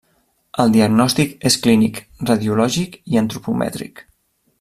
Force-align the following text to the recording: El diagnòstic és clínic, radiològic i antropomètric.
El 0.61 0.71
diagnòstic 0.75 1.35
és 1.49 1.57
clínic, 1.65 1.99
radiològic 2.31 2.97
i 3.15 3.21
antropomètric. 3.23 4.03